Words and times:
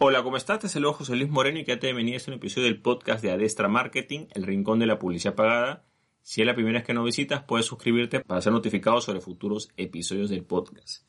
Hola, 0.00 0.22
¿cómo 0.22 0.36
estás? 0.36 0.60
Te 0.60 0.68
saludo 0.68 0.92
José 0.92 1.16
Luis 1.16 1.28
Moreno 1.28 1.58
y 1.58 1.64
que 1.64 1.76
te 1.76 1.88
bienvenido 1.88 2.20
a 2.20 2.30
un 2.30 2.34
episodio 2.34 2.68
del 2.68 2.80
podcast 2.80 3.20
de 3.20 3.32
Adestra 3.32 3.66
Marketing, 3.66 4.26
el 4.30 4.44
rincón 4.44 4.78
de 4.78 4.86
la 4.86 5.00
publicidad 5.00 5.34
pagada. 5.34 5.86
Si 6.22 6.40
es 6.40 6.46
la 6.46 6.54
primera 6.54 6.78
vez 6.78 6.86
que 6.86 6.94
nos 6.94 7.04
visitas, 7.04 7.42
puedes 7.42 7.66
suscribirte 7.66 8.20
para 8.20 8.40
ser 8.40 8.52
notificado 8.52 9.00
sobre 9.00 9.20
futuros 9.20 9.70
episodios 9.76 10.30
del 10.30 10.44
podcast. 10.44 11.04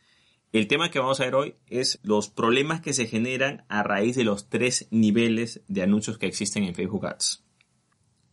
El 0.54 0.66
tema 0.68 0.90
que 0.90 0.98
vamos 0.98 1.20
a 1.20 1.26
ver 1.26 1.36
hoy 1.36 1.56
es 1.68 2.00
los 2.02 2.30
problemas 2.30 2.82
que 2.82 2.94
se 2.94 3.06
generan 3.06 3.64
a 3.70 3.84
raíz 3.84 4.16
de 4.16 4.24
los 4.24 4.50
tres 4.50 4.88
niveles 4.90 5.62
de 5.68 5.84
anuncios 5.84 6.18
que 6.18 6.26
existen 6.26 6.64
en 6.64 6.74
Facebook 6.74 7.06
Ads. 7.06 7.46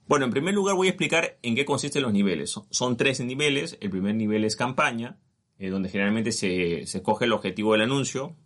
Bueno, 0.09 0.25
en 0.25 0.31
primer 0.31 0.55
lugar 0.55 0.75
voy 0.75 0.87
a 0.87 0.91
explicar 0.91 1.39
en 1.43 1.55
qué 1.55 1.67
consisten 1.67 2.03
los 2.03 2.15
niveles. 2.15 2.59
Son 2.71 2.97
tres 2.97 3.21
niveles. 3.21 3.77
El 3.83 3.91
primer 3.91 4.15
nivel 4.15 4.43
es 4.43 4.57
campaña, 4.57 5.19
eh, 5.59 5.69
donde 5.69 5.91
generalmente 5.91 6.33
se, 6.33 6.87
se 6.87 6.99
escoge 6.99 7.27
el 7.27 7.35
objetivo 7.35 7.73
del 7.73 7.83
anuncio, 7.83 8.37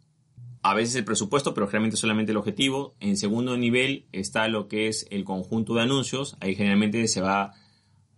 a 0.62 0.74
veces 0.74 0.95
el 0.96 1.05
presupuesto, 1.05 1.55
pero 1.55 1.66
generalmente 1.66 1.96
solamente 1.96 2.32
el 2.32 2.38
objetivo. 2.38 2.95
En 3.01 3.16
segundo 3.16 3.56
nivel 3.56 4.06
está 4.12 4.48
lo 4.48 4.68
que 4.68 4.88
es 4.88 5.06
el 5.10 5.24
conjunto 5.24 5.74
de 5.74 5.82
anuncios. 5.82 6.37
Ahí 6.40 6.54
generalmente 6.54 7.07
se 7.09 7.21
va 7.21 7.54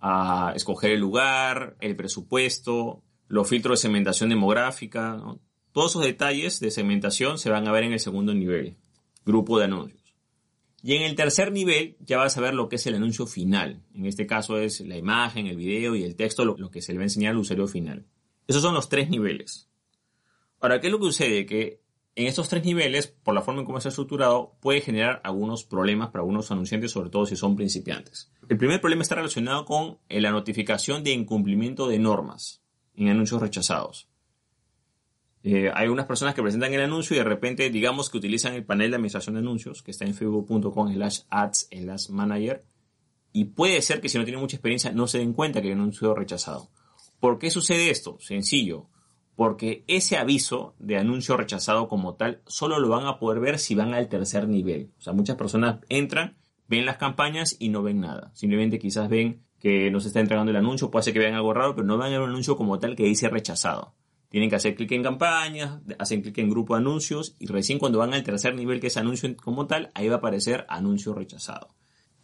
a 0.00 0.52
escoger 0.56 0.90
el 0.90 1.00
lugar, 1.00 1.76
el 1.80 1.94
presupuesto, 1.94 3.02
los 3.28 3.48
filtros 3.48 3.78
de 3.78 3.82
segmentación 3.82 4.30
demográfica. 4.30 5.22
Todos 5.72 5.92
esos 5.92 6.04
detalles 6.04 6.58
de 6.58 6.70
segmentación 6.70 7.38
se 7.38 7.50
van 7.50 7.68
a 7.68 7.72
ver 7.72 7.84
en 7.84 7.92
el 7.92 8.00
segundo 8.00 8.34
nivel, 8.34 8.76
grupo 9.24 9.58
de 9.58 9.66
anuncios. 9.66 10.02
Y 10.82 10.96
en 10.96 11.02
el 11.02 11.14
tercer 11.14 11.52
nivel 11.52 11.96
ya 12.00 12.18
vas 12.18 12.36
a 12.36 12.40
ver 12.40 12.54
lo 12.54 12.68
que 12.68 12.74
es 12.76 12.86
el 12.88 12.96
anuncio 12.96 13.26
final. 13.26 13.84
En 13.94 14.04
este 14.04 14.26
caso 14.26 14.58
es 14.58 14.80
la 14.80 14.96
imagen, 14.96 15.46
el 15.46 15.56
video 15.56 15.94
y 15.94 16.02
el 16.02 16.16
texto, 16.16 16.44
lo, 16.44 16.70
que 16.70 16.82
se 16.82 16.92
le 16.92 16.98
va 16.98 17.02
a 17.02 17.06
enseñar 17.06 17.30
al 17.30 17.38
usuario 17.38 17.68
final. 17.68 18.04
Esos 18.48 18.62
son 18.62 18.74
los 18.74 18.88
tres 18.88 19.08
niveles. 19.08 19.68
Ahora, 20.60 20.80
¿qué 20.80 20.88
es 20.88 20.92
lo 20.92 20.98
que 20.98 21.06
sucede? 21.06 21.46
Que 21.46 21.81
en 22.14 22.26
estos 22.26 22.48
tres 22.48 22.64
niveles, 22.64 23.06
por 23.06 23.34
la 23.34 23.40
forma 23.40 23.60
en 23.60 23.66
cómo 23.66 23.78
está 23.78 23.88
estructurado, 23.88 24.56
puede 24.60 24.82
generar 24.82 25.20
algunos 25.24 25.64
problemas 25.64 26.10
para 26.10 26.20
algunos 26.20 26.50
anunciantes, 26.50 26.90
sobre 26.90 27.08
todo 27.10 27.24
si 27.24 27.36
son 27.36 27.56
principiantes. 27.56 28.30
El 28.48 28.58
primer 28.58 28.80
problema 28.80 29.02
está 29.02 29.14
relacionado 29.14 29.64
con 29.64 29.98
eh, 30.08 30.20
la 30.20 30.30
notificación 30.30 31.02
de 31.04 31.12
incumplimiento 31.12 31.88
de 31.88 31.98
normas 31.98 32.62
en 32.94 33.08
anuncios 33.08 33.40
rechazados. 33.40 34.08
Eh, 35.42 35.72
hay 35.74 35.88
unas 35.88 36.06
personas 36.06 36.34
que 36.34 36.42
presentan 36.42 36.72
el 36.74 36.82
anuncio 36.82 37.16
y 37.16 37.18
de 37.18 37.24
repente, 37.24 37.70
digamos 37.70 38.10
que 38.10 38.18
utilizan 38.18 38.54
el 38.54 38.64
panel 38.64 38.90
de 38.90 38.96
administración 38.96 39.34
de 39.34 39.40
anuncios, 39.40 39.82
que 39.82 39.90
está 39.90 40.04
en 40.04 40.14
facebook.com 40.14 40.92
slash 40.92 41.20
ads 41.30 41.68
slash 41.70 42.10
manager, 42.10 42.62
y 43.32 43.46
puede 43.46 43.80
ser 43.80 44.02
que 44.02 44.10
si 44.10 44.18
no 44.18 44.24
tienen 44.24 44.42
mucha 44.42 44.56
experiencia 44.56 44.92
no 44.92 45.06
se 45.06 45.18
den 45.18 45.32
cuenta 45.32 45.62
que 45.62 45.72
un 45.72 45.80
anuncio 45.80 46.14
rechazado. 46.14 46.68
¿Por 47.18 47.38
qué 47.38 47.50
sucede 47.50 47.88
esto? 47.88 48.18
Sencillo 48.20 48.88
porque 49.36 49.84
ese 49.86 50.16
aviso 50.16 50.74
de 50.78 50.98
anuncio 50.98 51.36
rechazado 51.36 51.88
como 51.88 52.14
tal 52.14 52.42
solo 52.46 52.78
lo 52.78 52.88
van 52.88 53.06
a 53.06 53.18
poder 53.18 53.40
ver 53.40 53.58
si 53.58 53.74
van 53.74 53.94
al 53.94 54.08
tercer 54.08 54.48
nivel. 54.48 54.90
O 54.98 55.00
sea, 55.00 55.12
muchas 55.12 55.36
personas 55.36 55.80
entran, 55.88 56.36
ven 56.68 56.86
las 56.86 56.96
campañas 56.96 57.56
y 57.58 57.68
no 57.68 57.82
ven 57.82 58.00
nada. 58.00 58.30
Simplemente 58.34 58.78
quizás 58.78 59.08
ven 59.08 59.42
que 59.58 59.90
no 59.90 60.00
se 60.00 60.08
está 60.08 60.20
entregando 60.20 60.50
el 60.50 60.56
anuncio, 60.56 60.90
puede 60.90 61.04
ser 61.04 61.12
que 61.12 61.20
vean 61.20 61.34
algo 61.34 61.54
raro, 61.54 61.74
pero 61.74 61.86
no 61.86 61.96
ven 61.96 62.12
el 62.12 62.22
anuncio 62.22 62.56
como 62.56 62.78
tal 62.78 62.96
que 62.96 63.04
dice 63.04 63.28
rechazado. 63.28 63.94
Tienen 64.28 64.48
que 64.48 64.56
hacer 64.56 64.74
clic 64.74 64.90
en 64.92 65.02
campañas, 65.02 65.80
hacen 65.98 66.22
clic 66.22 66.38
en 66.38 66.50
grupo 66.50 66.74
de 66.74 66.80
anuncios 66.80 67.36
y 67.38 67.46
recién 67.46 67.78
cuando 67.78 67.98
van 67.98 68.14
al 68.14 68.22
tercer 68.22 68.54
nivel 68.54 68.80
que 68.80 68.86
es 68.86 68.96
anuncio 68.96 69.34
como 69.36 69.66
tal, 69.66 69.90
ahí 69.94 70.08
va 70.08 70.14
a 70.14 70.18
aparecer 70.18 70.64
anuncio 70.68 71.14
rechazado. 71.14 71.68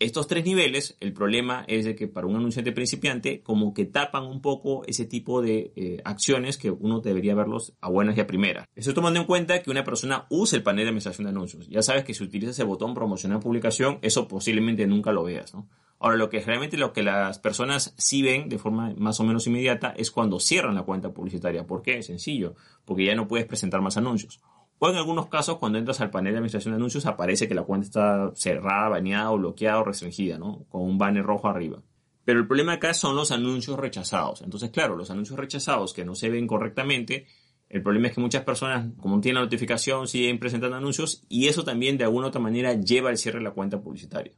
Estos 0.01 0.29
tres 0.29 0.45
niveles, 0.45 0.97
el 1.01 1.13
problema 1.13 1.65
es 1.67 1.85
de 1.85 1.97
que 1.97 2.07
para 2.07 2.29
un 2.29 2.37
anunciante 2.37 2.71
principiante 2.71 3.43
como 3.43 3.75
que 3.75 3.85
tapan 3.85 4.27
un 4.27 4.41
poco 4.41 4.85
ese 4.87 5.07
tipo 5.07 5.43
de 5.43 5.73
eh, 5.75 6.01
acciones 6.05 6.57
que 6.57 6.71
uno 6.71 7.01
debería 7.01 7.35
verlos 7.35 7.73
a 7.81 7.89
buenas 7.89 8.17
y 8.17 8.21
a 8.21 8.27
primeras. 8.29 8.69
Estoy 8.77 8.95
tomando 8.95 9.19
en 9.19 9.27
cuenta 9.27 9.61
que 9.61 9.73
una 9.73 9.83
persona 9.83 10.27
use 10.31 10.55
el 10.55 10.63
panel 10.63 10.85
de 10.85 10.91
administración 10.91 11.25
de 11.25 11.31
anuncios. 11.31 11.69
Ya 11.69 11.83
sabes 11.83 12.05
que 12.05 12.15
si 12.15 12.23
utilizas 12.23 12.55
ese 12.55 12.63
botón 12.63 12.95
promocionar 12.95 13.41
publicación, 13.41 13.99
eso 14.03 14.29
posiblemente 14.29 14.87
nunca 14.87 15.11
lo 15.11 15.25
veas. 15.25 15.53
Ahora, 15.99 16.17
lo 16.17 16.31
que 16.31 16.39
realmente 16.39 16.77
lo 16.77 16.93
que 16.93 17.03
las 17.03 17.41
personas 17.41 17.93
sí 17.99 18.23
ven 18.23 18.49
de 18.49 18.59
forma 18.59 18.95
más 18.97 19.19
o 19.19 19.25
menos 19.25 19.49
inmediata 19.49 19.95
es 19.97 20.13
cuando 20.13 20.39
cierran 20.39 20.77
la 20.77 20.85
cuenta 20.85 21.13
publicitaria. 21.13 21.67
¿Por 21.67 21.83
qué? 21.83 22.05
Sencillo, 22.05 22.55
porque 22.85 23.05
ya 23.05 23.17
no 23.17 23.27
puedes 23.27 23.47
presentar 23.47 23.81
más 23.81 23.97
anuncios. 23.97 24.41
O 24.81 24.89
en 24.89 24.97
algunos 24.97 25.27
casos, 25.27 25.59
cuando 25.59 25.79
entras 25.79 26.01
al 26.01 26.11
panel 26.11 26.33
de 26.33 26.39
administración 26.39 26.73
de 26.73 26.77
anuncios, 26.77 27.07
aparece 27.07 27.49
que 27.49 27.55
la 27.55 27.65
cuenta 27.65 27.87
está 27.87 28.33
cerrada, 28.35 28.89
baneada 28.89 29.31
bloqueada 29.31 29.81
o 29.81 29.85
restringida, 29.85 30.39
¿no? 30.39 30.65
Con 30.69 30.83
un 30.83 30.99
banner 30.99 31.25
rojo 31.25 31.49
arriba. 31.49 31.83
Pero 32.25 32.41
el 32.41 32.47
problema 32.47 32.75
acá 32.75 32.95
son 32.95 33.17
los 33.17 33.33
anuncios 33.33 33.79
rechazados. 33.79 34.43
Entonces, 34.43 34.71
claro, 34.71 34.97
los 34.97 35.11
anuncios 35.11 35.39
rechazados 35.39 35.93
que 35.93 36.05
no 36.05 36.15
se 36.15 36.29
ven 36.29 36.47
correctamente, 36.47 37.27
el 37.69 37.83
problema 37.83 38.09
es 38.09 38.15
que 38.15 38.21
muchas 38.21 38.45
personas, 38.45 38.87
como 39.01 39.21
tienen 39.21 39.37
la 39.37 39.47
notificación, 39.47 40.07
siguen 40.07 40.39
presentando 40.39 40.77
anuncios 40.77 41.23
y 41.29 41.49
eso 41.49 41.65
también 41.65 41.99
de 41.99 42.05
alguna 42.05 42.27
u 42.27 42.29
otra 42.29 42.41
manera 42.41 42.75
lleva 42.75 43.11
al 43.11 43.19
cierre 43.19 43.39
de 43.39 43.45
la 43.45 43.51
cuenta 43.51 43.81
publicitaria. 43.81 44.33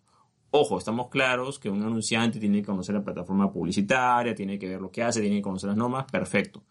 Ojo, 0.52 0.78
estamos 0.78 1.08
claros 1.10 1.58
que 1.58 1.68
un 1.68 1.82
anunciante 1.82 2.40
tiene 2.40 2.60
que 2.60 2.66
conocer 2.66 2.94
la 2.94 3.04
plataforma 3.04 3.52
publicitaria, 3.52 4.34
tiene 4.34 4.58
que 4.58 4.68
ver 4.68 4.80
lo 4.80 4.90
que 4.90 5.02
hace, 5.02 5.20
tiene 5.20 5.36
que 5.36 5.42
conocer 5.42 5.68
las 5.68 5.76
normas, 5.76 6.06
perfecto. 6.10 6.64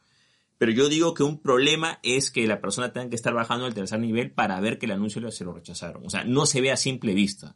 Pero 0.60 0.74
yo 0.74 0.90
digo 0.90 1.14
que 1.14 1.24
un 1.24 1.42
problema 1.42 2.00
es 2.04 2.32
que 2.32 2.46
la 2.46 2.60
persona 2.60 2.92
tenga 2.92 3.10
que 3.10 3.16
estar 3.16 3.34
bajando 3.34 3.66
al 3.66 3.74
tercer 3.74 4.00
nivel 4.00 4.32
para 4.32 4.60
ver 4.60 4.78
que 4.78 4.88
el 4.88 4.92
anuncio 4.92 5.32
se 5.32 5.46
lo 5.46 5.54
rechazaron. 5.54 6.06
O 6.06 6.10
sea, 6.10 6.26
no 6.26 6.46
se 6.46 6.60
ve 6.60 6.70
a 6.70 6.78
simple 6.78 7.14
vista. 7.14 7.56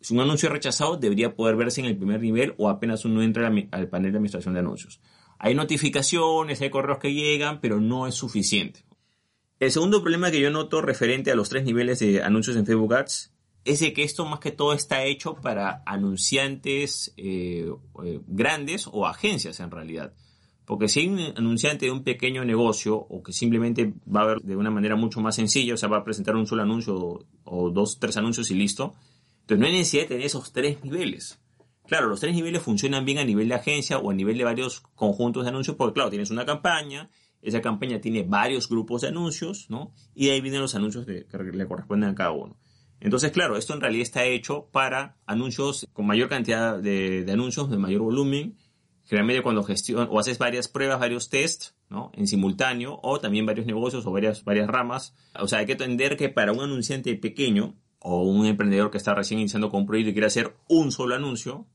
Si 0.00 0.14
un 0.14 0.20
anuncio 0.20 0.46
es 0.46 0.52
rechazado, 0.52 0.96
debería 0.96 1.34
poder 1.34 1.56
verse 1.56 1.80
en 1.80 1.88
el 1.88 1.96
primer 1.96 2.20
nivel 2.20 2.54
o 2.56 2.68
apenas 2.68 3.04
uno 3.04 3.22
entra 3.22 3.52
al 3.72 3.88
panel 3.88 4.12
de 4.12 4.18
administración 4.18 4.54
de 4.54 4.60
anuncios. 4.60 5.00
Hay 5.36 5.56
notificaciones, 5.56 6.60
hay 6.60 6.70
correos 6.70 6.98
que 6.98 7.12
llegan, 7.12 7.60
pero 7.60 7.80
no 7.80 8.06
es 8.06 8.14
suficiente. 8.14 8.84
El 9.58 9.72
segundo 9.72 10.00
problema 10.00 10.30
que 10.30 10.40
yo 10.40 10.50
noto 10.50 10.80
referente 10.80 11.32
a 11.32 11.34
los 11.34 11.48
tres 11.48 11.64
niveles 11.64 11.98
de 11.98 12.22
anuncios 12.22 12.56
en 12.56 12.66
Facebook 12.66 12.94
Ads 12.94 13.32
es 13.64 13.80
que 13.80 14.04
esto 14.04 14.26
más 14.26 14.38
que 14.38 14.52
todo 14.52 14.74
está 14.74 15.02
hecho 15.04 15.34
para 15.34 15.82
anunciantes 15.86 17.14
eh, 17.16 17.68
eh, 18.04 18.20
grandes 18.28 18.86
o 18.92 19.06
agencias 19.06 19.58
en 19.58 19.72
realidad. 19.72 20.14
Porque 20.64 20.88
si 20.88 21.00
hay 21.00 21.08
un 21.08 21.20
anunciante 21.36 21.86
de 21.86 21.92
un 21.92 22.04
pequeño 22.04 22.44
negocio 22.44 22.96
o 22.96 23.22
que 23.22 23.32
simplemente 23.32 23.92
va 24.08 24.22
a 24.22 24.26
ver 24.26 24.40
de 24.40 24.56
una 24.56 24.70
manera 24.70 24.96
mucho 24.96 25.20
más 25.20 25.36
sencilla, 25.36 25.74
o 25.74 25.76
sea, 25.76 25.88
va 25.88 25.98
a 25.98 26.04
presentar 26.04 26.36
un 26.36 26.46
solo 26.46 26.62
anuncio 26.62 27.26
o 27.44 27.70
dos, 27.70 27.98
tres 27.98 28.16
anuncios 28.16 28.50
y 28.50 28.54
listo, 28.54 28.94
entonces 29.40 29.60
no 29.60 29.66
hay 29.66 29.72
necesidad 29.72 30.04
de 30.04 30.08
tener 30.08 30.26
esos 30.26 30.52
tres 30.52 30.82
niveles. 30.82 31.38
Claro, 31.86 32.08
los 32.08 32.20
tres 32.20 32.34
niveles 32.34 32.62
funcionan 32.62 33.04
bien 33.04 33.18
a 33.18 33.24
nivel 33.24 33.48
de 33.48 33.56
agencia 33.56 33.98
o 33.98 34.10
a 34.10 34.14
nivel 34.14 34.38
de 34.38 34.44
varios 34.44 34.80
conjuntos 34.94 35.44
de 35.44 35.50
anuncios, 35.50 35.76
porque 35.76 35.92
claro, 35.94 36.08
tienes 36.08 36.30
una 36.30 36.46
campaña, 36.46 37.10
esa 37.42 37.60
campaña 37.60 38.00
tiene 38.00 38.22
varios 38.22 38.70
grupos 38.70 39.02
de 39.02 39.08
anuncios, 39.08 39.66
¿no? 39.68 39.92
Y 40.14 40.26
de 40.26 40.32
ahí 40.32 40.40
vienen 40.40 40.62
los 40.62 40.74
anuncios 40.74 41.04
que 41.04 41.26
le 41.52 41.66
corresponden 41.66 42.08
a 42.08 42.14
cada 42.14 42.30
uno. 42.30 42.56
Entonces, 43.00 43.32
claro, 43.32 43.58
esto 43.58 43.74
en 43.74 43.82
realidad 43.82 44.02
está 44.02 44.24
hecho 44.24 44.70
para 44.72 45.18
anuncios 45.26 45.86
con 45.92 46.06
mayor 46.06 46.30
cantidad 46.30 46.78
de, 46.78 47.22
de 47.22 47.32
anuncios, 47.32 47.70
de 47.70 47.76
mayor 47.76 48.00
volumen, 48.00 48.56
generalmente 49.04 49.42
cuando 49.42 49.62
gestionas 49.62 50.08
o 50.10 50.18
haces 50.18 50.38
varias 50.38 50.68
pruebas, 50.68 50.98
varios 50.98 51.28
tests, 51.28 51.74
¿no? 51.88 52.10
En 52.14 52.26
simultáneo, 52.26 53.00
o 53.02 53.20
también 53.20 53.46
varios 53.46 53.66
negocios 53.66 54.06
o 54.06 54.12
varias, 54.12 54.44
varias 54.44 54.68
ramas. 54.68 55.14
O 55.38 55.48
sea, 55.48 55.60
hay 55.60 55.66
que 55.66 55.72
entender 55.72 56.16
que 56.16 56.28
para 56.28 56.52
un 56.52 56.60
anunciante 56.60 57.14
pequeño 57.16 57.74
o 57.98 58.22
un 58.22 58.46
emprendedor 58.46 58.90
que 58.90 58.98
está 58.98 59.14
recién 59.14 59.40
iniciando 59.40 59.70
con 59.70 59.80
un 59.80 59.86
proyecto 59.86 60.10
y 60.10 60.12
quiere 60.12 60.26
hacer 60.26 60.56
un 60.68 60.92
solo 60.92 61.14
anuncio, 61.14 61.66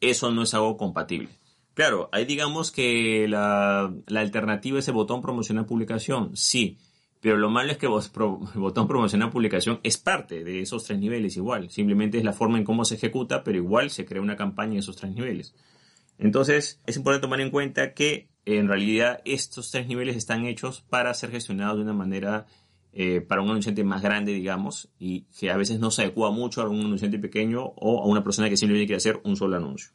eso 0.00 0.30
no 0.30 0.42
es 0.42 0.54
algo 0.54 0.76
compatible. 0.76 1.30
Claro, 1.74 2.08
ahí 2.12 2.24
digamos 2.24 2.70
que 2.70 3.26
la, 3.28 3.92
la 4.06 4.20
alternativa 4.20 4.78
es 4.78 4.86
el 4.88 4.94
botón 4.94 5.20
promocionar 5.22 5.66
publicación, 5.66 6.36
sí, 6.36 6.78
pero 7.20 7.36
lo 7.38 7.48
malo 7.48 7.72
es 7.72 7.78
que 7.78 7.86
el 7.86 7.92
botón 8.54 8.86
promocionar 8.86 9.30
publicación 9.30 9.80
es 9.82 9.96
parte 9.96 10.44
de 10.44 10.60
esos 10.60 10.84
tres 10.84 10.98
niveles 10.98 11.36
igual, 11.36 11.70
simplemente 11.70 12.18
es 12.18 12.24
la 12.24 12.32
forma 12.32 12.58
en 12.58 12.64
cómo 12.64 12.84
se 12.84 12.96
ejecuta, 12.96 13.42
pero 13.42 13.58
igual 13.58 13.90
se 13.90 14.04
crea 14.04 14.22
una 14.22 14.36
campaña 14.36 14.74
en 14.74 14.78
esos 14.80 14.96
tres 14.96 15.14
niveles. 15.14 15.54
Entonces, 16.18 16.80
es 16.86 16.96
importante 16.96 17.22
tomar 17.22 17.40
en 17.40 17.50
cuenta 17.50 17.94
que 17.94 18.28
en 18.44 18.68
realidad 18.68 19.20
estos 19.24 19.70
tres 19.70 19.86
niveles 19.86 20.16
están 20.16 20.44
hechos 20.44 20.82
para 20.82 21.12
ser 21.14 21.30
gestionados 21.30 21.76
de 21.76 21.82
una 21.82 21.92
manera 21.92 22.46
eh, 22.92 23.20
para 23.20 23.42
un 23.42 23.50
anunciante 23.50 23.82
más 23.82 24.02
grande, 24.02 24.32
digamos, 24.32 24.88
y 24.98 25.22
que 25.38 25.50
a 25.50 25.56
veces 25.56 25.80
no 25.80 25.90
se 25.90 26.02
adecua 26.02 26.30
mucho 26.30 26.62
a 26.62 26.68
un 26.68 26.80
anunciante 26.80 27.18
pequeño 27.18 27.64
o 27.64 28.02
a 28.02 28.06
una 28.06 28.22
persona 28.22 28.48
que 28.48 28.56
simplemente 28.56 28.86
quiere 28.86 28.98
hacer 28.98 29.20
un 29.24 29.36
solo 29.36 29.56
anuncio. 29.56 29.90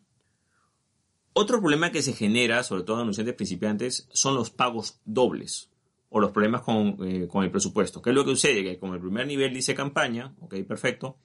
Otro 1.31 1.61
problema 1.61 1.91
que 1.91 2.01
se 2.01 2.13
genera, 2.13 2.63
sobre 2.63 2.83
todo 2.83 2.97
en 2.97 3.03
anunciantes 3.03 3.35
principiantes, 3.35 4.09
son 4.11 4.35
los 4.35 4.49
pagos 4.49 4.99
dobles. 5.05 5.69
o 6.11 6.19
los 6.19 6.31
problemas 6.31 6.63
con, 6.63 6.97
eh, 7.07 7.27
con, 7.27 7.43
el 7.43 7.51
presupuesto. 7.51 8.01
¿Qué 8.01 8.09
es 8.09 8.15
lo 8.15 8.25
que 8.25 8.31
sucede? 8.31 8.63
Que 8.63 8.79
como 8.79 8.95
el 8.95 8.99
primer 8.99 9.27
nivel 9.27 9.53
dice 9.53 9.75
campaña, 9.75 10.33
ok, 10.39 10.55
perfecto, 10.67 11.17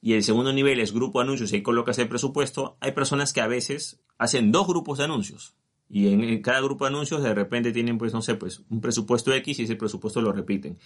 y 0.00 0.12
el 0.12 0.22
segundo 0.22 0.52
nivel 0.52 0.80
es 0.80 0.92
grupo 0.92 1.18
de 1.18 1.24
anuncios 1.24 1.52
y 1.52 1.56
ahí 1.56 1.62
colocas 1.62 1.98
el 1.98 2.08
presupuesto, 2.08 2.76
hay 2.80 2.92
personas 2.92 3.32
que 3.32 3.40
a 3.40 3.46
veces 3.48 4.00
hacen 4.16 4.52
dos 4.52 4.66
grupos 4.66 4.98
de 4.98 5.04
anuncios. 5.04 5.54
Y 5.90 6.08
en 6.08 6.42
cada 6.42 6.60
grupo 6.60 6.84
de 6.84 6.90
anuncios 6.90 7.22
de 7.22 7.34
repente 7.34 7.72
tienen, 7.72 7.96
pues, 7.96 8.12
no 8.12 8.20
sé, 8.20 8.34
pues 8.34 8.62
un 8.68 8.80
presupuesto 8.80 9.32
X 9.32 9.58
y 9.58 9.62
ese 9.62 9.74
presupuesto 9.74 10.20
lo 10.20 10.32
repiten. 10.32 10.78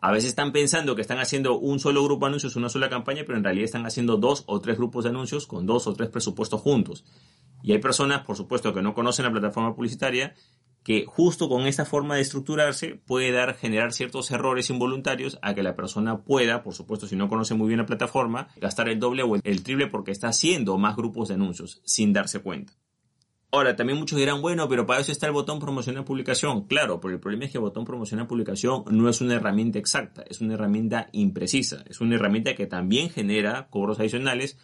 A 0.00 0.10
veces 0.10 0.30
están 0.30 0.52
pensando 0.52 0.96
que 0.96 1.02
están 1.02 1.18
haciendo 1.18 1.58
un 1.58 1.78
solo 1.78 2.02
grupo 2.02 2.24
de 2.24 2.30
anuncios, 2.30 2.56
una 2.56 2.68
sola 2.70 2.88
campaña, 2.88 3.22
pero 3.26 3.36
en 3.36 3.44
realidad 3.44 3.64
están 3.64 3.86
haciendo 3.86 4.16
dos 4.16 4.44
o 4.46 4.60
tres 4.60 4.78
grupos 4.78 5.04
de 5.04 5.10
anuncios 5.10 5.46
con 5.46 5.66
dos 5.66 5.86
o 5.86 5.92
tres 5.92 6.08
presupuestos 6.08 6.60
juntos. 6.60 7.04
Y 7.62 7.72
hay 7.72 7.78
personas, 7.78 8.22
por 8.22 8.36
supuesto, 8.36 8.72
que 8.72 8.82
no 8.82 8.94
conocen 8.94 9.26
la 9.26 9.32
plataforma 9.32 9.74
publicitaria 9.74 10.34
que 10.86 11.04
justo 11.04 11.48
con 11.48 11.66
esta 11.66 11.84
forma 11.84 12.14
de 12.14 12.20
estructurarse 12.20 12.94
puede 12.94 13.32
dar, 13.32 13.56
generar 13.56 13.92
ciertos 13.92 14.30
errores 14.30 14.70
involuntarios 14.70 15.36
a 15.42 15.52
que 15.52 15.64
la 15.64 15.74
persona 15.74 16.22
pueda, 16.22 16.62
por 16.62 16.74
supuesto, 16.74 17.08
si 17.08 17.16
no 17.16 17.28
conoce 17.28 17.54
muy 17.54 17.66
bien 17.66 17.80
la 17.80 17.86
plataforma, 17.86 18.50
gastar 18.60 18.88
el 18.88 19.00
doble 19.00 19.24
o 19.24 19.34
el 19.34 19.62
triple 19.64 19.88
porque 19.88 20.12
está 20.12 20.28
haciendo 20.28 20.78
más 20.78 20.94
grupos 20.94 21.26
de 21.26 21.34
anuncios 21.34 21.82
sin 21.84 22.12
darse 22.12 22.38
cuenta. 22.38 22.72
Ahora, 23.50 23.74
también 23.74 23.98
muchos 23.98 24.16
dirán, 24.16 24.40
bueno, 24.40 24.68
pero 24.68 24.86
para 24.86 25.00
eso 25.00 25.10
está 25.10 25.26
el 25.26 25.32
botón 25.32 25.58
promocionar 25.58 26.04
publicación. 26.04 26.68
Claro, 26.68 27.00
pero 27.00 27.14
el 27.14 27.20
problema 27.20 27.46
es 27.46 27.50
que 27.50 27.58
el 27.58 27.62
botón 27.62 27.84
promocionar 27.84 28.28
publicación 28.28 28.84
no 28.88 29.08
es 29.08 29.20
una 29.20 29.34
herramienta 29.34 29.80
exacta, 29.80 30.22
es 30.30 30.40
una 30.40 30.54
herramienta 30.54 31.08
imprecisa, 31.10 31.82
es 31.88 32.00
una 32.00 32.14
herramienta 32.14 32.54
que 32.54 32.68
también 32.68 33.10
genera 33.10 33.66
cobros 33.70 33.98
adicionales 33.98 34.56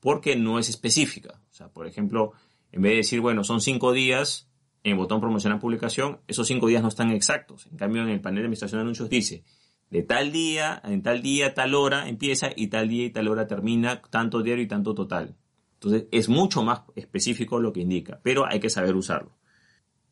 porque 0.00 0.34
no 0.34 0.58
es 0.58 0.68
específica. 0.68 1.40
O 1.52 1.54
sea, 1.54 1.68
por 1.68 1.86
ejemplo, 1.86 2.32
en 2.72 2.82
vez 2.82 2.90
de 2.90 2.96
decir, 2.96 3.20
bueno, 3.20 3.44
son 3.44 3.60
cinco 3.60 3.92
días, 3.92 4.47
en 4.88 4.92
el 4.92 4.98
botón 4.98 5.20
promocionar 5.20 5.60
publicación, 5.60 6.20
esos 6.26 6.46
cinco 6.46 6.66
días 6.66 6.82
no 6.82 6.88
están 6.88 7.10
exactos. 7.10 7.66
En 7.70 7.76
cambio, 7.76 8.02
en 8.02 8.08
el 8.08 8.20
panel 8.20 8.36
de 8.36 8.46
administración 8.46 8.78
de 8.78 8.82
anuncios 8.82 9.08
dice, 9.08 9.44
de 9.90 10.02
tal 10.02 10.32
día, 10.32 10.80
en 10.84 11.02
tal 11.02 11.22
día, 11.22 11.54
tal 11.54 11.74
hora 11.74 12.08
empieza 12.08 12.50
y 12.54 12.68
tal 12.68 12.88
día 12.88 13.06
y 13.06 13.10
tal 13.10 13.28
hora 13.28 13.46
termina, 13.46 14.02
tanto 14.02 14.42
diario 14.42 14.64
y 14.64 14.68
tanto 14.68 14.94
total. 14.94 15.36
Entonces, 15.74 16.06
es 16.10 16.28
mucho 16.28 16.62
más 16.62 16.82
específico 16.96 17.60
lo 17.60 17.72
que 17.72 17.80
indica, 17.80 18.20
pero 18.22 18.46
hay 18.46 18.60
que 18.60 18.70
saber 18.70 18.96
usarlo. 18.96 19.38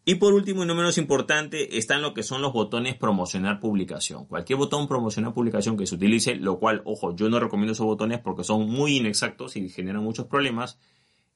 Y 0.08 0.14
por 0.14 0.34
último 0.34 0.62
y 0.62 0.66
no 0.66 0.76
menos 0.76 0.98
importante, 0.98 1.78
están 1.78 2.00
lo 2.00 2.14
que 2.14 2.22
son 2.22 2.40
los 2.40 2.52
botones 2.52 2.94
promocionar 2.94 3.58
publicación. 3.58 4.26
Cualquier 4.26 4.56
botón 4.56 4.86
promocionar 4.86 5.34
publicación 5.34 5.76
que 5.76 5.86
se 5.88 5.96
utilice, 5.96 6.36
lo 6.36 6.60
cual, 6.60 6.82
ojo, 6.84 7.16
yo 7.16 7.28
no 7.28 7.40
recomiendo 7.40 7.72
esos 7.72 7.86
botones 7.86 8.20
porque 8.20 8.44
son 8.44 8.70
muy 8.70 8.98
inexactos 8.98 9.56
y 9.56 9.68
generan 9.68 10.04
muchos 10.04 10.26
problemas, 10.26 10.78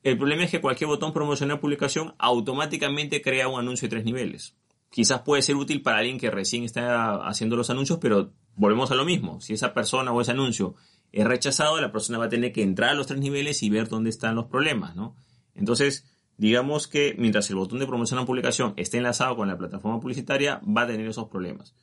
el 0.03 0.17
problema 0.17 0.45
es 0.45 0.51
que 0.51 0.61
cualquier 0.61 0.89
botón 0.89 1.13
promocionar 1.13 1.61
publicación 1.61 2.15
automáticamente 2.19 3.21
crea 3.21 3.49
un 3.49 3.61
anuncio 3.61 3.87
de 3.87 3.91
tres 3.91 4.05
niveles. 4.05 4.57
Quizás 4.91 5.21
puede 5.23 5.43
ser 5.43 5.57
útil 5.57 5.83
para 5.83 5.99
alguien 5.99 6.19
que 6.19 6.31
recién 6.31 6.65
está 6.65 7.17
haciendo 7.27 7.57
los 7.57 7.71
anuncios, 7.71 7.99
pero 8.01 8.33
volvemos 8.57 8.91
a 8.91 8.95
lo 8.95 9.05
mismo. 9.05 9.41
Si 9.41 9.53
esa 9.53 9.75
persona 9.75 10.11
o 10.13 10.21
ese 10.21 10.33
anuncio 10.33 10.75
es 11.13 11.27
rechazado, 11.27 11.81
la 11.81 11.93
persona 11.93 12.19
va 12.19 12.25
a 12.27 12.29
tener 12.31 12.53
que 12.53 12.63
entrar 12.63 12.91
a 12.91 12.95
los 12.95 13.07
tres 13.07 13.21
niveles 13.21 13.63
y 13.63 13.71
ver 13.71 13.89
dónde 13.89 14.11
están 14.11 14.35
los 14.35 14.47
problemas, 14.47 14.97
¿no? 14.97 15.15
Entonces, 15.55 16.07
digamos 16.39 16.89
que 16.89 17.15
mientras 17.19 17.51
el 17.51 17.57
botón 17.57 17.79
de 17.79 17.87
promocionar 17.87 18.27
publicación 18.27 18.73
esté 18.77 18.97
enlazado 18.97 19.37
con 19.37 19.49
la 19.49 19.59
plataforma 19.59 20.01
publicitaria, 20.01 20.61
va 20.67 20.83
a 20.83 20.87
tener 20.87 21.07
esos 21.07 21.29
problemas. 21.29 21.75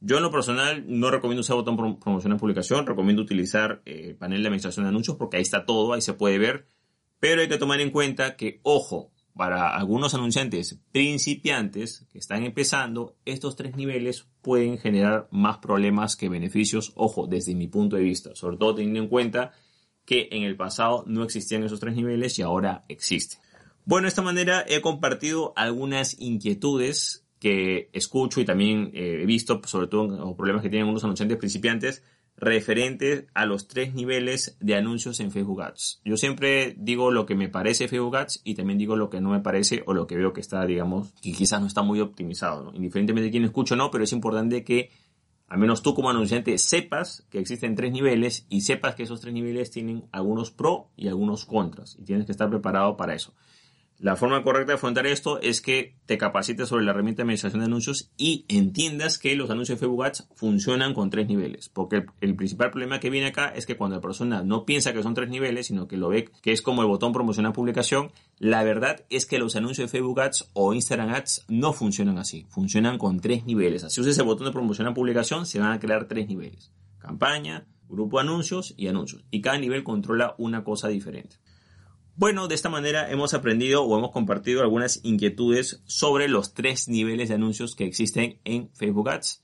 Yo 0.00 0.16
en 0.16 0.24
lo 0.24 0.32
personal 0.32 0.84
no 0.88 1.12
recomiendo 1.12 1.42
usar 1.42 1.54
botón 1.54 1.76
promocionar 2.00 2.38
publicación, 2.38 2.86
recomiendo 2.86 3.22
utilizar 3.22 3.82
el 3.84 4.10
eh, 4.10 4.14
panel 4.14 4.42
de 4.42 4.48
administración 4.48 4.84
de 4.84 4.88
anuncios 4.88 5.16
porque 5.16 5.36
ahí 5.36 5.42
está 5.42 5.64
todo, 5.64 5.92
ahí 5.92 6.00
se 6.00 6.12
puede 6.12 6.38
ver 6.38 6.66
pero 7.22 7.40
hay 7.40 7.46
que 7.46 7.56
tomar 7.56 7.80
en 7.80 7.92
cuenta 7.92 8.34
que, 8.34 8.58
ojo, 8.64 9.12
para 9.36 9.76
algunos 9.76 10.12
anunciantes 10.12 10.80
principiantes 10.90 12.04
que 12.10 12.18
están 12.18 12.42
empezando, 12.42 13.14
estos 13.24 13.54
tres 13.54 13.76
niveles 13.76 14.26
pueden 14.40 14.76
generar 14.76 15.28
más 15.30 15.58
problemas 15.58 16.16
que 16.16 16.28
beneficios, 16.28 16.90
ojo, 16.96 17.28
desde 17.28 17.54
mi 17.54 17.68
punto 17.68 17.94
de 17.94 18.02
vista, 18.02 18.34
sobre 18.34 18.56
todo 18.56 18.74
teniendo 18.74 18.98
en 18.98 19.08
cuenta 19.08 19.52
que 20.04 20.30
en 20.32 20.42
el 20.42 20.56
pasado 20.56 21.04
no 21.06 21.22
existían 21.22 21.62
esos 21.62 21.78
tres 21.78 21.94
niveles 21.94 22.40
y 22.40 22.42
ahora 22.42 22.84
existen. 22.88 23.38
Bueno, 23.84 24.06
de 24.06 24.08
esta 24.08 24.22
manera 24.22 24.64
he 24.66 24.80
compartido 24.80 25.52
algunas 25.54 26.18
inquietudes 26.18 27.24
que 27.38 27.88
escucho 27.92 28.40
y 28.40 28.44
también 28.44 28.90
he 28.94 29.24
visto, 29.26 29.60
sobre 29.66 29.86
todo 29.86 30.08
los 30.08 30.34
problemas 30.34 30.62
que 30.62 30.70
tienen 30.70 30.86
algunos 30.86 31.04
anunciantes 31.04 31.38
principiantes 31.38 32.02
referente 32.42 33.28
a 33.34 33.46
los 33.46 33.68
tres 33.68 33.94
niveles 33.94 34.56
de 34.58 34.74
anuncios 34.74 35.20
en 35.20 35.30
Facebook 35.30 35.62
Ads. 35.62 36.00
Yo 36.04 36.16
siempre 36.16 36.74
digo 36.76 37.12
lo 37.12 37.24
que 37.24 37.36
me 37.36 37.48
parece 37.48 37.86
Facebook 37.86 38.16
Ads 38.16 38.40
y 38.42 38.56
también 38.56 38.80
digo 38.80 38.96
lo 38.96 39.10
que 39.10 39.20
no 39.20 39.30
me 39.30 39.38
parece 39.38 39.84
o 39.86 39.94
lo 39.94 40.08
que 40.08 40.16
veo 40.16 40.32
que 40.32 40.40
está, 40.40 40.66
digamos, 40.66 41.12
que 41.22 41.32
quizás 41.32 41.60
no 41.60 41.68
está 41.68 41.82
muy 41.82 42.00
optimizado, 42.00 42.64
¿no? 42.64 42.74
Indiferentemente 42.74 43.26
de 43.26 43.30
quién 43.30 43.44
escucho 43.44 43.74
o 43.74 43.76
no, 43.76 43.92
pero 43.92 44.02
es 44.02 44.12
importante 44.12 44.64
que 44.64 44.90
al 45.46 45.58
menos 45.58 45.82
tú 45.82 45.94
como 45.94 46.10
anunciante 46.10 46.58
sepas 46.58 47.24
que 47.30 47.38
existen 47.38 47.76
tres 47.76 47.92
niveles 47.92 48.44
y 48.48 48.62
sepas 48.62 48.96
que 48.96 49.04
esos 49.04 49.20
tres 49.20 49.32
niveles 49.32 49.70
tienen 49.70 50.08
algunos 50.10 50.50
pro 50.50 50.90
y 50.96 51.06
algunos 51.06 51.44
contras 51.46 51.96
y 51.96 52.02
tienes 52.02 52.26
que 52.26 52.32
estar 52.32 52.50
preparado 52.50 52.96
para 52.96 53.14
eso. 53.14 53.34
La 54.02 54.16
forma 54.16 54.42
correcta 54.42 54.72
de 54.72 54.74
afrontar 54.74 55.06
esto 55.06 55.40
es 55.40 55.60
que 55.60 55.94
te 56.06 56.18
capacites 56.18 56.68
sobre 56.68 56.84
la 56.84 56.90
herramienta 56.90 57.18
de 57.18 57.22
administración 57.22 57.60
de 57.60 57.66
anuncios 57.66 58.10
y 58.16 58.44
entiendas 58.48 59.16
que 59.16 59.36
los 59.36 59.48
anuncios 59.48 59.78
de 59.78 59.86
Facebook 59.86 60.04
Ads 60.04 60.26
funcionan 60.34 60.92
con 60.92 61.08
tres 61.08 61.28
niveles. 61.28 61.68
Porque 61.68 62.06
el, 62.20 62.34
principal 62.34 62.72
problema 62.72 62.98
que 62.98 63.10
viene 63.10 63.28
acá 63.28 63.50
es 63.54 63.64
que 63.64 63.76
cuando 63.76 63.94
la 63.94 64.02
persona 64.02 64.42
no 64.42 64.64
piensa 64.64 64.92
que 64.92 65.04
son 65.04 65.14
tres 65.14 65.28
niveles, 65.28 65.68
sino 65.68 65.86
que 65.86 65.96
lo 65.96 66.08
ve 66.08 66.28
que 66.42 66.50
es 66.50 66.62
como 66.62 66.82
el 66.82 66.88
botón 66.88 67.12
promocionar 67.12 67.52
publicación, 67.52 68.10
la 68.40 68.64
verdad 68.64 69.04
es 69.08 69.24
que 69.24 69.38
los 69.38 69.54
anuncios 69.54 69.86
de 69.86 69.96
Facebook 69.96 70.20
Ads 70.20 70.50
o 70.52 70.74
Instagram 70.74 71.10
Ads 71.10 71.44
no 71.46 71.72
funcionan 71.72 72.18
así. 72.18 72.44
Funcionan 72.48 72.98
con 72.98 73.20
tres 73.20 73.44
niveles. 73.44 73.84
Así 73.84 74.00
uses 74.00 74.18
el 74.18 74.24
botón 74.24 74.48
de 74.48 74.52
promocionar 74.52 74.94
publicación, 74.94 75.46
se 75.46 75.60
van 75.60 75.70
a 75.70 75.78
crear 75.78 76.08
tres 76.08 76.26
niveles. 76.26 76.72
Campaña, 76.98 77.68
grupo 77.88 78.16
de 78.16 78.24
anuncios 78.24 78.74
y 78.76 78.88
anuncios. 78.88 79.24
Y 79.30 79.42
cada 79.42 79.58
nivel 79.58 79.84
controla 79.84 80.34
una 80.38 80.64
cosa 80.64 80.88
diferente. 80.88 81.36
Bueno, 82.14 82.46
de 82.46 82.54
esta 82.54 82.68
manera 82.68 83.10
hemos 83.10 83.32
aprendido 83.32 83.84
o 83.84 83.98
hemos 83.98 84.10
compartido 84.10 84.60
algunas 84.60 85.00
inquietudes 85.02 85.82
sobre 85.86 86.28
los 86.28 86.52
tres 86.52 86.86
niveles 86.88 87.30
de 87.30 87.36
anuncios 87.36 87.74
que 87.74 87.86
existen 87.86 88.38
en 88.44 88.68
Facebook 88.74 89.08
Ads. 89.08 89.42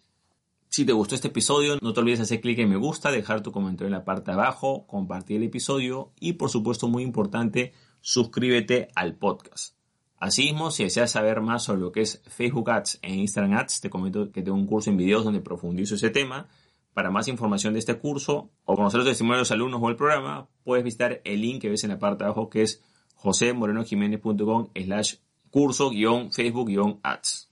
Si 0.69 0.85
te 0.85 0.93
gustó 0.93 1.15
este 1.15 1.29
episodio, 1.29 1.79
no 1.81 1.95
te 1.95 2.01
olvides 2.01 2.21
hacer 2.21 2.43
clic 2.43 2.59
en 2.59 2.69
me 2.69 2.77
gusta, 2.77 3.11
dejar 3.11 3.43
tu 3.43 3.53
comentario 3.53 3.87
en 3.87 3.95
la 3.95 4.05
parte 4.05 4.31
de 4.31 4.35
abajo, 4.35 4.87
compartir 4.87 5.39
el 5.39 5.45
episodio 5.45 6.13
y 6.21 6.35
por 6.35 6.51
supuesto 6.51 6.89
muy 6.89 7.03
importante, 7.03 7.73
suscríbete 8.03 8.89
al 8.95 9.15
podcast. 9.15 9.75
Asimismo, 10.19 10.71
si 10.71 10.85
deseas 10.85 11.11
saber 11.11 11.41
más 11.41 11.65
sobre 11.65 11.81
lo 11.81 11.91
que 11.91 12.03
es 12.03 12.23
Facebook 12.27 12.71
Ads 12.71 12.99
e 13.01 13.15
Instagram 13.15 13.55
Ads, 13.55 13.81
te 13.81 13.89
comento 13.89 14.31
que 14.31 14.43
tengo 14.43 14.59
un 14.59 14.67
curso 14.67 14.91
en 14.91 14.99
videos 14.99 15.25
donde 15.25 15.41
profundizo 15.41 15.95
ese 15.95 16.11
tema. 16.11 16.49
Para 16.95 17.11
más 17.11 17.29
información 17.29 17.75
de 17.75 17.79
este 17.79 17.99
curso 17.99 18.51
o 18.65 18.77
conocer 18.77 18.99
los 18.99 19.09
testimonios 19.09 19.39
de 19.39 19.41
los 19.43 19.53
alumnos 19.53 19.81
o 19.83 19.89
el 19.89 19.97
programa, 19.97 20.49
puedes 20.65 20.85
visitar 20.85 21.21
el 21.25 21.41
link 21.41 21.61
que 21.63 21.69
ves 21.69 21.85
en 21.85 21.91
la 21.91 21.99
parte 21.99 22.25
de 22.25 22.31
abajo 22.31 22.51
que 22.51 22.63
es 22.63 22.83
josemorenojiménez.com 23.15 24.71
slash 24.75 25.15
curso 25.51 25.91
Facebook 26.31 27.01
ads. 27.03 27.51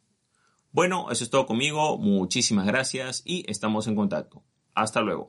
Bueno, 0.73 1.11
eso 1.11 1.25
es 1.25 1.31
todo 1.31 1.47
conmigo. 1.47 1.97
Muchísimas 1.97 2.67
gracias 2.67 3.23
y 3.25 3.51
estamos 3.51 3.87
en 3.87 3.97
contacto. 3.97 4.43
Hasta 4.75 5.01
luego. 5.01 5.29